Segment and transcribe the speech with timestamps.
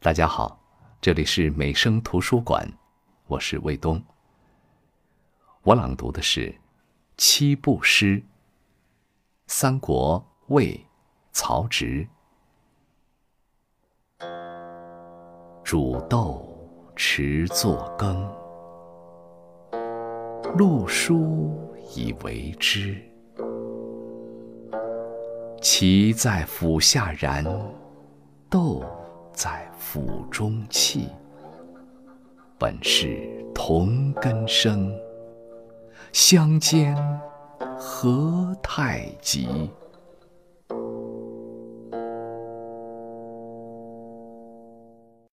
[0.00, 0.60] 大家好，
[1.00, 2.68] 这里是美声图书馆，
[3.26, 4.00] 我是卫东。
[5.62, 6.54] 我朗读的是
[7.16, 8.22] 七步诗。
[9.46, 10.78] 三国魏
[11.32, 12.06] 曹植。
[15.64, 16.46] 煮豆
[16.94, 18.22] 持作羹，
[20.56, 21.50] 漉菽
[21.96, 23.02] 以为汁。
[25.60, 27.44] 萁在釜下燃，
[28.48, 28.84] 豆
[29.36, 31.10] 在釜中泣。
[32.58, 34.90] 本是同根生，
[36.10, 36.96] 相煎
[37.78, 39.70] 何太急。